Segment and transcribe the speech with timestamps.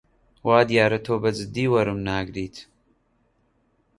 [0.47, 2.55] وا دیارە تۆ بە جددی وەرم ناگریت.